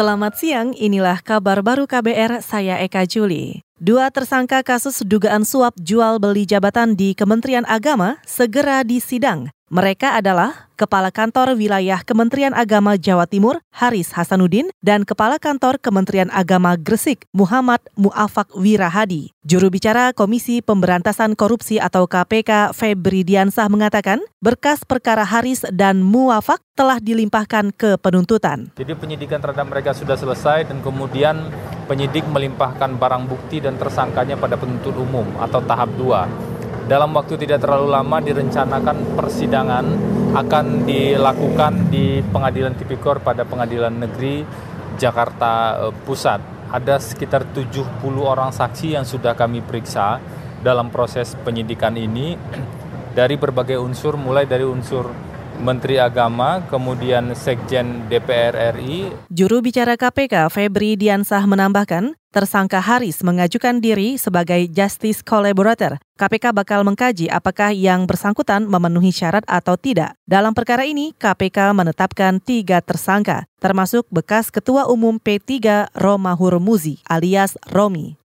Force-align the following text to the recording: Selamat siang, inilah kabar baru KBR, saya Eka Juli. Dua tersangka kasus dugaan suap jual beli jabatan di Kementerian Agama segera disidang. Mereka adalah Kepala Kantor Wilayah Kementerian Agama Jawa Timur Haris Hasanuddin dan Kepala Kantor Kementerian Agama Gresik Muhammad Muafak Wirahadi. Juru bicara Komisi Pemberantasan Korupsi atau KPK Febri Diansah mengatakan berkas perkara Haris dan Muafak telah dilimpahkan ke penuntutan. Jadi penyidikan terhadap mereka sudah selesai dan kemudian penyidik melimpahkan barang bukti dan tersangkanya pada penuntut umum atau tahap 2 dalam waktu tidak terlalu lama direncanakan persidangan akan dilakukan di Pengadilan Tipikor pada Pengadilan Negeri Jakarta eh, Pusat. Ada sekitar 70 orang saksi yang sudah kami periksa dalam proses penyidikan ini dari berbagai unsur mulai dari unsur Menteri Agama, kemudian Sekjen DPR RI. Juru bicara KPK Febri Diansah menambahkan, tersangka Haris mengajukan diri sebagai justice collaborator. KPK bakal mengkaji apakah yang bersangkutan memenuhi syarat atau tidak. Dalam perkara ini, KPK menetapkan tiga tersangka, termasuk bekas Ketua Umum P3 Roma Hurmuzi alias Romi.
Selamat 0.00 0.32
siang, 0.32 0.72
inilah 0.80 1.20
kabar 1.20 1.60
baru 1.60 1.84
KBR, 1.84 2.40
saya 2.40 2.80
Eka 2.80 3.04
Juli. 3.04 3.60
Dua 3.76 4.08
tersangka 4.08 4.64
kasus 4.64 5.04
dugaan 5.04 5.44
suap 5.44 5.76
jual 5.76 6.16
beli 6.16 6.48
jabatan 6.48 6.96
di 6.96 7.12
Kementerian 7.12 7.68
Agama 7.68 8.16
segera 8.24 8.80
disidang. 8.80 9.52
Mereka 9.70 10.18
adalah 10.18 10.66
Kepala 10.74 11.14
Kantor 11.14 11.54
Wilayah 11.54 12.02
Kementerian 12.02 12.50
Agama 12.50 12.98
Jawa 12.98 13.30
Timur 13.30 13.62
Haris 13.70 14.10
Hasanuddin 14.10 14.66
dan 14.82 15.06
Kepala 15.06 15.38
Kantor 15.38 15.78
Kementerian 15.78 16.26
Agama 16.34 16.74
Gresik 16.74 17.30
Muhammad 17.30 17.78
Muafak 17.94 18.50
Wirahadi. 18.50 19.30
Juru 19.46 19.70
bicara 19.70 20.10
Komisi 20.10 20.58
Pemberantasan 20.58 21.38
Korupsi 21.38 21.78
atau 21.78 22.10
KPK 22.10 22.74
Febri 22.74 23.22
Diansah 23.22 23.70
mengatakan 23.70 24.18
berkas 24.42 24.82
perkara 24.82 25.22
Haris 25.22 25.62
dan 25.70 26.02
Muafak 26.02 26.58
telah 26.74 26.98
dilimpahkan 26.98 27.70
ke 27.70 27.94
penuntutan. 28.02 28.74
Jadi 28.74 28.98
penyidikan 28.98 29.38
terhadap 29.38 29.70
mereka 29.70 29.94
sudah 29.94 30.18
selesai 30.18 30.66
dan 30.66 30.82
kemudian 30.82 31.46
penyidik 31.86 32.26
melimpahkan 32.26 32.98
barang 32.98 33.22
bukti 33.30 33.62
dan 33.62 33.78
tersangkanya 33.78 34.34
pada 34.34 34.58
penuntut 34.58 34.98
umum 34.98 35.30
atau 35.38 35.62
tahap 35.62 35.94
2 35.94 36.49
dalam 36.90 37.14
waktu 37.14 37.38
tidak 37.38 37.62
terlalu 37.62 37.94
lama 37.94 38.18
direncanakan 38.18 39.14
persidangan 39.14 39.86
akan 40.34 40.82
dilakukan 40.82 41.86
di 41.86 42.18
Pengadilan 42.18 42.74
Tipikor 42.74 43.22
pada 43.22 43.46
Pengadilan 43.46 43.94
Negeri 43.94 44.42
Jakarta 44.98 45.86
eh, 45.86 45.94
Pusat. 45.94 46.58
Ada 46.74 46.98
sekitar 46.98 47.46
70 47.54 48.02
orang 48.18 48.50
saksi 48.50 48.98
yang 48.98 49.06
sudah 49.06 49.38
kami 49.38 49.62
periksa 49.62 50.18
dalam 50.66 50.90
proses 50.90 51.38
penyidikan 51.46 51.94
ini 51.94 52.34
dari 53.18 53.38
berbagai 53.38 53.78
unsur 53.78 54.18
mulai 54.18 54.50
dari 54.50 54.66
unsur 54.66 55.30
Menteri 55.60 56.00
Agama, 56.00 56.64
kemudian 56.66 57.36
Sekjen 57.36 58.08
DPR 58.08 58.74
RI. 58.74 59.12
Juru 59.28 59.60
bicara 59.60 59.94
KPK 59.94 60.48
Febri 60.48 60.96
Diansah 60.96 61.44
menambahkan, 61.44 62.16
tersangka 62.30 62.78
Haris 62.78 63.20
mengajukan 63.26 63.82
diri 63.82 64.14
sebagai 64.14 64.70
justice 64.70 65.22
collaborator. 65.26 65.98
KPK 66.14 66.54
bakal 66.54 66.86
mengkaji 66.86 67.26
apakah 67.26 67.74
yang 67.74 68.06
bersangkutan 68.06 68.70
memenuhi 68.70 69.10
syarat 69.10 69.42
atau 69.50 69.74
tidak. 69.74 70.14
Dalam 70.28 70.54
perkara 70.54 70.86
ini, 70.86 71.10
KPK 71.18 71.74
menetapkan 71.74 72.38
tiga 72.38 72.78
tersangka, 72.78 73.50
termasuk 73.58 74.06
bekas 74.12 74.52
Ketua 74.54 74.86
Umum 74.86 75.18
P3 75.18 75.90
Roma 75.96 76.36
Hurmuzi 76.38 77.02
alias 77.08 77.58
Romi. 77.66 78.19